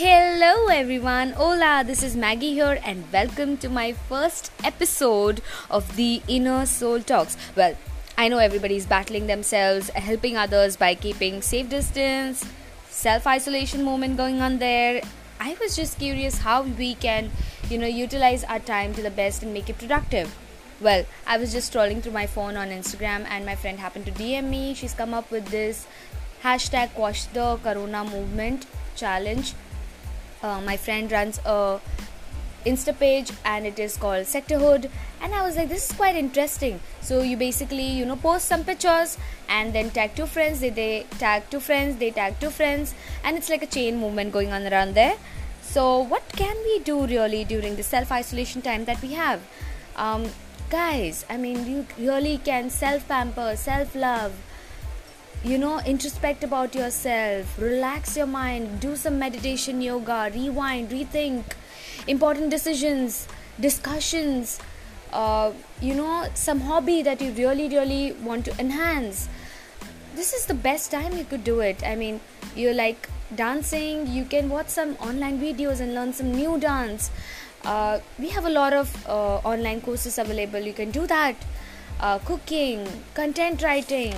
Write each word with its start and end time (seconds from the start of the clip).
Hello 0.00 0.68
everyone, 0.68 1.32
hola, 1.32 1.84
this 1.86 2.02
is 2.02 2.16
Maggie 2.16 2.54
here, 2.54 2.80
and 2.86 3.04
welcome 3.12 3.58
to 3.58 3.68
my 3.68 3.92
first 3.92 4.50
episode 4.64 5.42
of 5.68 5.94
the 5.96 6.22
Inner 6.26 6.64
Soul 6.64 7.02
Talks. 7.02 7.36
Well, 7.54 7.76
I 8.16 8.28
know 8.28 8.38
everybody's 8.38 8.86
battling 8.86 9.26
themselves, 9.26 9.90
helping 9.90 10.38
others 10.38 10.78
by 10.78 10.94
keeping 10.94 11.42
safe 11.42 11.68
distance, 11.68 12.46
self 12.88 13.26
isolation 13.26 13.84
moment 13.84 14.16
going 14.16 14.40
on 14.40 14.56
there. 14.56 15.02
I 15.38 15.54
was 15.60 15.76
just 15.76 15.98
curious 15.98 16.38
how 16.38 16.62
we 16.62 16.94
can, 16.94 17.30
you 17.68 17.76
know, 17.76 17.86
utilize 17.86 18.42
our 18.44 18.58
time 18.58 18.94
to 18.94 19.02
the 19.02 19.10
best 19.10 19.42
and 19.42 19.52
make 19.52 19.68
it 19.68 19.76
productive. 19.76 20.34
Well, 20.80 21.04
I 21.26 21.36
was 21.36 21.52
just 21.52 21.70
scrolling 21.70 22.02
through 22.02 22.12
my 22.12 22.26
phone 22.26 22.56
on 22.56 22.68
Instagram, 22.68 23.26
and 23.28 23.44
my 23.44 23.54
friend 23.54 23.78
happened 23.78 24.06
to 24.06 24.12
DM 24.12 24.48
me. 24.48 24.72
She's 24.72 24.94
come 24.94 25.12
up 25.12 25.30
with 25.30 25.48
this 25.48 25.86
hashtag 26.42 26.94
Quash 26.94 27.26
the 27.26 27.58
Corona 27.62 28.02
Movement 28.02 28.64
challenge 28.96 29.52
uh, 30.42 30.60
my 30.60 30.76
friend 30.76 31.10
runs 31.10 31.40
a 31.44 31.80
insta 32.66 32.96
page 32.98 33.30
and 33.44 33.66
it 33.66 33.78
is 33.78 33.96
called 33.96 34.26
sectorhood. 34.26 34.90
And 35.22 35.34
i 35.34 35.42
was 35.42 35.56
like 35.56 35.68
this 35.68 35.90
is 35.90 35.96
quite 35.96 36.16
interesting. 36.16 36.80
So 37.00 37.22
you 37.22 37.36
basically 37.36 37.86
you 37.86 38.04
know 38.04 38.16
post 38.16 38.46
some 38.46 38.64
pictures 38.64 39.16
and 39.48 39.72
then 39.72 39.90
tag 39.90 40.14
two 40.14 40.26
friends. 40.26 40.60
They, 40.60 40.70
they 40.70 41.06
tag 41.18 41.50
two 41.50 41.60
friends 41.60 41.96
they 41.96 42.10
tag 42.10 42.38
two 42.40 42.50
friends. 42.50 42.94
And 43.24 43.36
it's 43.36 43.48
like 43.48 43.62
a 43.62 43.66
chain 43.66 43.98
movement 43.98 44.32
going 44.32 44.52
on 44.52 44.66
around 44.66 44.94
there. 44.94 45.16
So 45.62 46.00
what 46.00 46.28
can 46.28 46.56
we 46.64 46.78
do 46.80 47.06
really 47.06 47.44
during 47.44 47.76
the 47.76 47.82
self 47.82 48.10
isolation 48.10 48.62
time 48.62 48.84
that 48.86 49.00
we 49.02 49.12
have? 49.12 49.40
Um, 49.96 50.30
guys 50.70 51.24
i 51.28 51.36
mean 51.36 51.66
you 51.66 51.84
really 51.98 52.38
can 52.38 52.70
self 52.70 53.06
pamper 53.08 53.56
self 53.56 53.94
love 53.96 54.32
you 55.42 55.56
know 55.58 55.80
introspect 55.86 56.44
about 56.44 56.74
yourself 56.74 57.58
relax 57.58 58.16
your 58.16 58.26
mind 58.26 58.80
do 58.80 58.94
some 58.94 59.18
meditation 59.18 59.80
yoga 59.80 60.30
rewind 60.34 60.90
rethink 60.90 61.42
important 62.06 62.50
decisions 62.50 63.26
discussions 63.58 64.60
uh, 65.12 65.52
you 65.80 65.94
know 65.94 66.28
some 66.34 66.60
hobby 66.60 67.02
that 67.02 67.20
you 67.20 67.32
really 67.32 67.68
really 67.68 68.12
want 68.12 68.44
to 68.44 68.60
enhance. 68.60 69.28
This 70.14 70.32
is 70.32 70.46
the 70.46 70.54
best 70.54 70.90
time 70.90 71.16
you 71.16 71.24
could 71.24 71.44
do 71.44 71.60
it. 71.60 71.82
I 71.84 71.96
mean 71.96 72.20
you're 72.54 72.74
like 72.74 73.08
dancing 73.34 74.06
you 74.06 74.24
can 74.24 74.48
watch 74.48 74.68
some 74.68 74.96
online 74.96 75.40
videos 75.40 75.80
and 75.80 75.94
learn 75.94 76.12
some 76.12 76.32
new 76.32 76.58
dance. 76.58 77.10
Uh, 77.64 78.00
we 78.18 78.28
have 78.30 78.44
a 78.44 78.50
lot 78.50 78.72
of 78.72 79.06
uh, 79.06 79.36
online 79.38 79.80
courses 79.80 80.18
available. 80.18 80.60
You 80.60 80.72
can 80.72 80.90
do 80.90 81.06
that. 81.06 81.36
Uh, 82.00 82.18
cooking 82.18 82.86
content 83.14 83.62
writing 83.62 84.14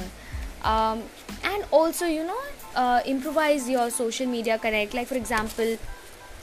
um, 0.65 1.03
and 1.45 1.65
also 1.71 2.07
you 2.07 2.25
know 2.25 2.41
uh, 2.75 3.01
improvise 3.07 3.69
your 3.69 3.91
social 3.91 4.27
media 4.27 4.59
connect. 4.59 4.95
Like 4.95 5.09
for 5.09 5.17
example 5.17 5.79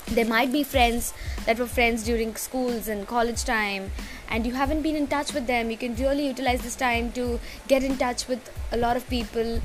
there 0.07 0.25
might 0.25 0.51
be 0.51 0.63
friends 0.63 1.13
that 1.45 1.59
were 1.59 1.67
friends 1.67 2.03
during 2.03 2.35
schools 2.35 2.87
and 2.87 3.05
college 3.05 3.43
time 3.43 3.91
and 4.29 4.45
you 4.45 4.53
haven't 4.53 4.81
been 4.81 4.95
in 4.95 5.07
touch 5.07 5.33
with 5.33 5.45
them. 5.45 5.69
You 5.69 5.77
can 5.77 5.95
really 5.95 6.27
utilize 6.27 6.61
this 6.61 6.75
time 6.75 7.11
to 7.13 7.39
get 7.67 7.83
in 7.83 7.97
touch 7.97 8.27
with 8.27 8.39
a 8.71 8.77
lot 8.77 8.97
of 8.97 9.07
people 9.09 9.61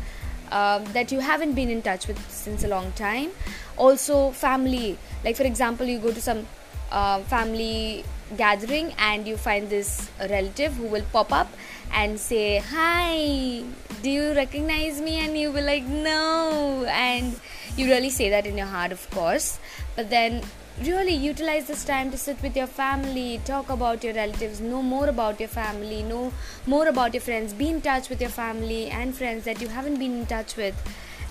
um, 0.51 0.85
that 0.93 1.11
you 1.11 1.21
haven't 1.21 1.55
been 1.55 1.71
in 1.71 1.83
touch 1.83 2.07
with 2.07 2.19
since 2.31 2.65
a 2.65 2.69
long 2.69 2.93
time. 2.93 3.31
Also 3.77 4.31
family. 4.33 4.99
Like 5.25 5.37
for 5.37 5.45
example 5.45 5.87
you 5.87 5.99
go 5.99 6.13
to 6.13 6.21
some 6.21 6.47
uh, 6.91 7.21
family 7.21 8.05
gathering 8.37 8.93
and 8.99 9.27
you 9.27 9.37
find 9.37 9.69
this 9.69 10.11
relative 10.19 10.75
who 10.75 10.87
will 10.87 11.05
pop 11.13 11.33
up 11.33 11.49
and 11.95 12.19
say 12.21 12.59
hi 12.59 13.65
do 14.05 14.11
you 14.11 14.35
recognize 14.35 15.01
me? 15.01 15.15
And 15.21 15.37
you 15.37 15.51
will 15.51 15.65
like 15.65 15.85
no. 15.85 16.85
And 16.89 17.41
you 17.75 17.87
really 17.87 18.11
say 18.11 18.29
that 18.29 18.47
in 18.47 18.59
your 18.59 18.67
heart 18.67 18.93
of 18.93 19.09
course. 19.11 19.59
But 19.97 20.11
then 20.11 20.43
really 20.83 21.15
utilize 21.15 21.67
this 21.67 21.85
time 21.85 22.11
to 22.11 22.19
sit 22.19 22.43
with 22.43 22.57
your 22.57 22.67
family 22.67 23.41
talk 23.45 23.71
about 23.71 24.03
your 24.03 24.13
relatives 24.13 24.61
know 24.61 24.83
more 24.83 25.09
about 25.09 25.39
your 25.39 25.49
family 25.49 26.03
know 26.03 26.33
more 26.67 26.89
about 26.89 27.15
your 27.15 27.21
friends 27.21 27.53
be 27.53 27.69
in 27.69 27.81
touch 27.81 28.09
with 28.09 28.21
your 28.21 28.29
family 28.39 28.89
and 28.89 29.15
friends 29.15 29.45
that 29.45 29.61
you 29.61 29.69
haven't 29.69 30.01
been 30.01 30.19
in 30.19 30.27
touch 30.27 30.57
with. 30.57 30.75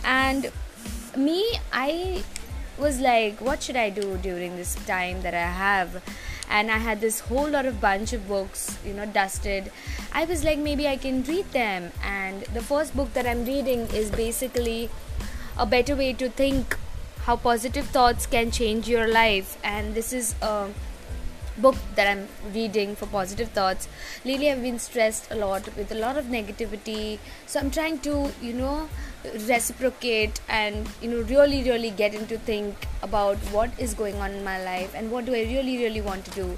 And 0.06 0.50
me 1.18 1.60
i 1.72 2.24
was 2.80 3.00
like 3.00 3.40
what 3.40 3.62
should 3.62 3.76
i 3.76 3.90
do 3.90 4.18
during 4.18 4.56
this 4.56 4.74
time 4.86 5.22
that 5.22 5.34
i 5.34 5.50
have 5.58 6.02
and 6.58 6.72
i 6.74 6.78
had 6.86 7.02
this 7.04 7.20
whole 7.28 7.50
lot 7.54 7.66
of 7.70 7.80
bunch 7.84 8.14
of 8.14 8.28
books 8.28 8.78
you 8.86 8.94
know 8.94 9.06
dusted. 9.06 9.72
I 10.22 10.26
was 10.32 10.44
like 10.48 10.60
maybe 10.60 10.88
i 10.88 10.96
can 10.96 11.24
read 11.24 11.52
them. 11.52 11.92
And 12.04 12.44
the 12.58 12.62
first 12.62 12.96
book 12.96 13.14
that 13.14 13.30
i'm 13.32 13.44
reading 13.46 13.88
is 14.02 14.12
basically 14.12 14.90
a 15.58 15.66
better 15.66 15.96
way 15.96 16.14
to 16.14 16.30
think 16.30 16.78
how 17.26 17.36
positive 17.38 17.88
thoughts 17.88 18.26
can 18.28 18.52
change 18.52 18.88
your 18.88 19.08
life. 19.08 19.58
And 19.64 19.96
this 19.96 20.14
is 20.14 20.36
a 20.42 20.70
book 21.58 21.76
that 21.96 22.08
I'm 22.08 22.28
reading 22.54 22.96
for 22.96 23.06
positive 23.06 23.50
thoughts. 23.50 23.88
Lately, 24.26 24.52
I've 24.52 24.62
been 24.62 24.80
stressed 24.80 25.32
a 25.32 25.36
lot 25.36 25.66
with 25.78 25.92
a 25.92 25.96
lot 25.96 26.18
of 26.18 26.26
negativity, 26.26 27.20
so 27.46 27.60
I'm 27.60 27.72
trying 27.72 28.00
to, 28.00 28.32
you 28.42 28.54
know, 28.54 28.90
reciprocate 29.48 30.42
and 30.50 30.88
you 31.02 31.10
know 31.10 31.22
really 31.22 31.64
really 31.64 31.90
get 31.90 32.14
into 32.14 32.38
think 32.38 32.88
about 33.02 33.38
what 33.58 33.72
is 33.80 33.94
going 33.94 34.16
on 34.16 34.32
in 34.32 34.44
my 34.44 34.62
life 34.64 34.94
and 34.94 35.12
what 35.12 35.26
do 35.26 35.34
I 35.34 35.44
really 35.44 35.78
really 35.78 36.02
want 36.02 36.26
to 36.26 36.32
do. 36.32 36.58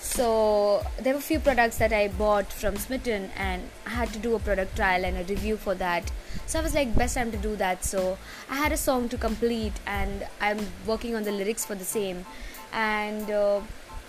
So 0.00 0.82
there 0.98 1.12
were 1.12 1.18
a 1.18 1.22
few 1.22 1.38
products 1.38 1.76
that 1.78 1.92
I 1.92 2.08
bought 2.08 2.52
from 2.52 2.76
Smitten 2.76 3.30
and 3.36 3.68
I 3.86 3.90
had 3.90 4.12
to 4.14 4.18
do 4.18 4.34
a 4.34 4.38
product 4.38 4.74
trial 4.74 5.04
and 5.04 5.18
a 5.18 5.24
review 5.24 5.56
for 5.56 5.74
that. 5.74 6.10
So 6.46 6.58
I 6.58 6.62
was 6.62 6.74
like 6.74 6.96
best 6.96 7.14
time 7.14 7.30
to 7.32 7.36
do 7.36 7.54
that. 7.56 7.84
So 7.84 8.16
I 8.48 8.56
had 8.56 8.72
a 8.72 8.78
song 8.78 9.08
to 9.10 9.18
complete 9.18 9.74
and 9.86 10.26
I'm 10.40 10.58
working 10.86 11.14
on 11.14 11.24
the 11.24 11.32
lyrics 11.32 11.66
for 11.66 11.74
the 11.74 11.84
same 11.84 12.24
and 12.72 13.30
uh, 13.30 13.60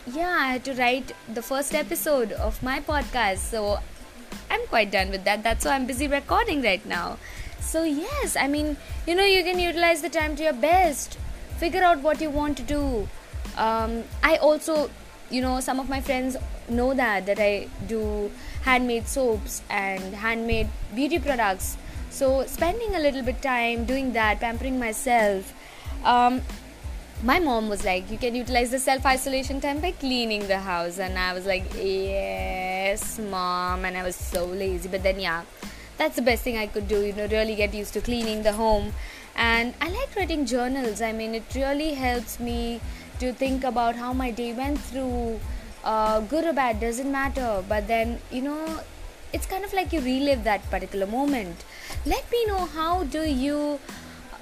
yeah, 0.08 0.36
I 0.40 0.54
had 0.54 0.66
to 0.66 0.74
write 0.74 1.14
the 1.32 1.42
first 1.42 1.76
episode 1.76 2.32
of 2.32 2.62
my 2.64 2.80
podcast. 2.80 3.38
So 3.38 3.80
I'm 4.50 4.66
quite 4.68 4.92
done 4.92 5.10
with 5.12 5.24
that. 5.26 5.44
That's 5.44 5.66
why 5.66 5.72
I'm 5.72 5.86
busy 5.86 6.08
recording 6.08 6.62
right 6.62 6.86
now. 6.86 7.18
So, 7.60 7.84
yes, 7.84 8.36
I 8.36 8.48
mean, 8.48 8.78
you 9.06 9.16
know, 9.16 9.24
you 9.24 9.44
can 9.44 9.60
utilize 9.60 10.02
the 10.02 10.10
time 10.10 10.36
to 10.38 10.44
your 10.44 10.54
best. 10.54 11.18
Figure 11.58 11.84
out 11.84 12.00
what 12.02 12.20
you 12.20 12.30
want 12.30 12.58
to 12.58 12.64
do. 12.64 13.08
Um, 13.56 14.04
I 14.24 14.38
also, 14.38 14.90
you 15.30 15.42
know, 15.42 15.60
some 15.60 15.80
of 15.80 15.88
my 15.88 16.02
friends 16.02 16.36
know 16.68 16.94
that 16.94 17.26
that 17.26 17.40
I 17.40 17.68
do 17.88 18.32
handmade 18.64 19.08
soaps 19.08 19.62
and 19.70 20.16
handmade 20.16 20.70
beauty 20.96 21.20
products. 21.20 21.78
So, 22.10 22.46
spending 22.46 22.96
a 22.96 23.00
little 23.00 23.22
bit 23.22 23.42
time 23.42 23.86
doing 23.86 24.14
that, 24.14 24.40
pampering 24.40 24.80
myself. 24.80 25.54
Um, 26.04 26.42
my 27.24 27.40
mom 27.40 27.70
was 27.70 27.84
like, 27.86 28.10
You 28.10 28.18
can 28.18 28.36
utilize 28.36 28.72
the 28.72 28.80
self 28.80 29.06
isolation 29.06 29.62
time 29.62 29.80
by 29.80 29.92
cleaning 29.92 30.48
the 30.48 30.60
house. 30.60 31.00
And 31.00 31.18
I 31.18 31.34
was 31.34 31.46
like, 31.46 31.66
Yes, 31.76 33.20
mom. 33.20 33.86
And 33.86 33.98
I 33.98 34.04
was 34.04 34.16
so 34.16 34.46
lazy. 34.46 34.90
But 34.90 35.04
then, 35.04 35.20
yeah, 35.20 35.44
that's 35.98 36.16
the 36.16 36.22
best 36.22 36.44
thing 36.44 36.58
I 36.58 36.68
could 36.68 36.88
do, 36.88 37.02
you 37.02 37.14
know, 37.14 37.28
really 37.28 37.56
get 37.56 37.74
used 37.74 37.94
to 37.94 38.02
cleaning 38.02 38.44
the 38.44 38.54
home. 38.54 38.94
And 39.36 39.74
I 39.80 39.90
like 39.90 40.16
writing 40.16 40.46
journals. 40.46 41.02
I 41.02 41.12
mean, 41.12 41.36
it 41.36 41.44
really 41.56 41.94
helps 41.94 42.40
me 42.40 42.82
to 43.20 43.34
think 43.34 43.64
about 43.64 43.96
how 43.96 44.14
my 44.14 44.32
day 44.32 44.54
went 44.54 44.80
through. 44.80 45.40
Uh, 45.84 46.20
good 46.22 46.46
or 46.46 46.54
bad 46.54 46.80
doesn't 46.80 47.12
matter. 47.12 47.64
But 47.68 47.88
then, 47.88 48.20
you 48.32 48.42
know, 48.42 48.82
it's 49.34 49.46
kind 49.46 49.64
of 49.64 49.74
like 49.74 49.94
you 49.94 50.02
relive 50.02 50.44
that 50.44 50.70
particular 50.70 51.06
moment. 51.06 51.64
Let 52.06 52.30
me 52.32 52.46
know 52.48 52.66
how 52.66 53.04
do 53.04 53.22
you 53.22 53.80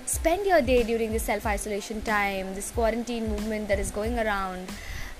spend 0.09 0.47
your 0.47 0.61
day 0.61 0.81
during 0.83 1.11
this 1.11 1.23
self 1.23 1.45
isolation 1.45 2.01
time, 2.01 2.55
this 2.55 2.71
quarantine 2.71 3.29
movement 3.29 3.67
that 3.67 3.77
is 3.77 3.91
going 3.91 4.17
around. 4.17 4.67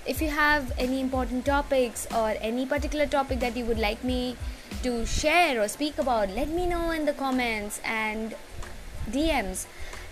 If 0.04 0.20
you 0.20 0.30
have 0.30 0.72
any 0.78 1.00
important 1.00 1.44
topics 1.46 2.08
or 2.12 2.34
any 2.40 2.66
particular 2.66 3.06
topic 3.06 3.38
that 3.40 3.56
you 3.56 3.64
would 3.66 3.78
like 3.78 4.02
me 4.02 4.36
to 4.82 5.06
share 5.06 5.62
or 5.62 5.68
speak 5.68 5.98
about, 5.98 6.30
let 6.30 6.48
me 6.48 6.66
know 6.66 6.90
in 6.90 7.04
the 7.04 7.12
comments 7.12 7.80
and 7.84 8.34
DMs. 9.10 9.66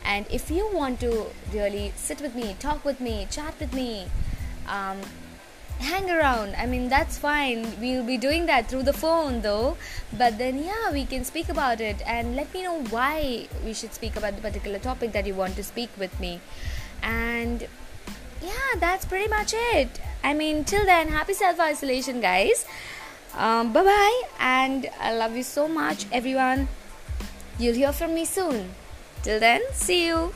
And 0.05 0.27
if 0.31 0.51
you 0.51 0.71
want 0.73 1.01
to 1.01 1.27
really 1.53 1.93
sit 1.97 2.21
with 2.21 2.37
me, 2.37 2.55
talk 2.61 2.85
with 2.85 3.01
me, 3.01 3.27
chat 3.31 3.55
with 3.59 3.75
me, 3.75 4.07
um, 4.69 5.01
hang 5.79 6.11
around. 6.11 6.55
I 6.57 6.67
mean, 6.67 6.89
that's 6.89 7.19
fine. 7.19 7.67
We'll 7.81 8.05
be 8.05 8.17
doing 8.17 8.47
that 8.47 8.69
through 8.69 8.83
the 8.85 8.93
phone 8.93 9.43
though. 9.43 9.77
But 10.17 10.39
then, 10.39 10.63
yeah, 10.63 10.93
we 10.93 11.05
can 11.05 11.25
speak 11.25 11.49
about 11.49 11.81
it 11.81 12.03
and 12.07 12.37
let 12.37 12.53
me 12.53 12.63
know 12.63 12.83
why 12.91 13.49
we 13.65 13.75
should 13.75 13.95
speak 13.95 14.17
about 14.17 14.37
the 14.37 14.43
particular 14.43 14.79
topic 14.79 15.13
that 15.13 15.27
you 15.27 15.35
want 15.35 15.57
to 15.57 15.65
speak 15.65 15.91
with 15.99 16.19
me. 16.21 16.41
And 17.03 17.67
yeah, 18.43 18.75
that's 18.79 19.05
pretty 19.05 19.29
much 19.29 19.55
it. 19.55 20.01
I 20.23 20.35
mean, 20.35 20.65
till 20.65 20.85
then, 20.85 21.09
happy 21.09 21.35
self 21.35 21.61
isolation, 21.61 22.21
guys. 22.21 22.65
Um, 23.35 23.73
bye 23.73 23.85
bye, 23.85 24.23
and 24.41 24.89
I 25.01 25.15
love 25.15 25.37
you 25.37 25.43
so 25.43 25.69
much, 25.69 26.07
everyone. 26.11 26.69
You'll 27.59 27.75
hear 27.75 27.93
from 27.93 28.15
me 28.15 28.25
soon. 28.25 28.71
Till 29.23 29.39
then, 29.39 29.63
see 29.73 30.07
you. 30.07 30.35